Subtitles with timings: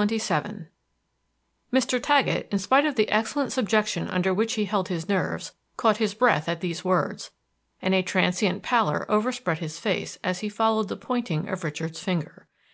[0.02, 0.68] "_XXVII
[1.70, 2.00] Mr.
[2.02, 6.14] Taggett, in spite of the excellent subjection under which he held his nerves, caught his
[6.14, 7.32] breath at these words,
[7.82, 12.46] and a transient pallor overspread his face as he followed the pointing of Richard's finger.